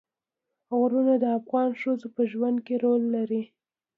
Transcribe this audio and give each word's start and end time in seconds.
غرونه 0.77 1.13
د 1.23 1.25
افغان 1.39 1.69
ښځو 1.81 2.07
په 2.15 2.21
ژوند 2.31 2.57
کې 2.65 2.75
رول 2.83 3.03
لري. 3.15 3.43